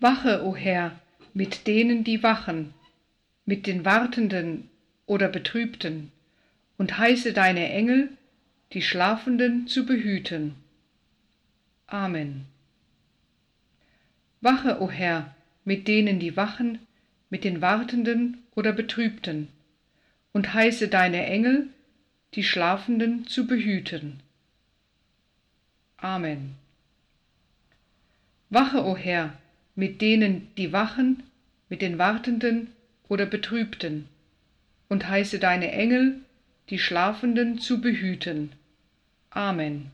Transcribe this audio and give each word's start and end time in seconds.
Wache, 0.00 0.42
o 0.42 0.56
Herr, 0.56 0.98
mit 1.34 1.66
denen, 1.66 2.04
die 2.04 2.22
wachen, 2.22 2.72
mit 3.44 3.66
den 3.66 3.84
Wartenden 3.84 4.70
oder 5.04 5.28
Betrübten, 5.28 6.10
und 6.78 6.96
heiße 6.96 7.34
deine 7.34 7.70
Engel, 7.70 8.08
die 8.72 8.80
Schlafenden 8.80 9.66
zu 9.66 9.84
behüten. 9.84 10.54
Amen. 11.86 12.46
Wache, 14.40 14.80
o 14.80 14.90
Herr, 14.90 15.34
mit 15.66 15.86
denen, 15.86 16.18
die 16.18 16.34
wachen, 16.34 16.78
mit 17.28 17.44
den 17.44 17.60
Wartenden 17.60 18.38
oder 18.54 18.72
Betrübten, 18.72 19.48
und 20.32 20.54
heiße 20.54 20.88
deine 20.88 21.26
Engel, 21.26 21.66
die 22.32 22.44
Schlafenden 22.44 23.26
zu 23.26 23.46
behüten. 23.46 24.20
Amen. 25.98 26.54
Wache, 28.48 28.82
o 28.82 28.96
Herr, 28.96 29.34
mit 29.74 30.00
denen, 30.00 30.48
die 30.56 30.72
wachen, 30.72 31.22
mit 31.68 31.82
den 31.82 31.98
Wartenden 31.98 32.68
oder 33.08 33.26
Betrübten, 33.26 34.08
und 34.88 35.08
heiße 35.08 35.38
deine 35.38 35.72
Engel, 35.72 36.20
die 36.68 36.78
Schlafenden 36.78 37.58
zu 37.58 37.80
behüten. 37.80 38.52
Amen. 39.30 39.90